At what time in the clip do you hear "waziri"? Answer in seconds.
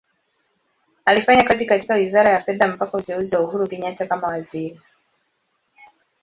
4.27-4.81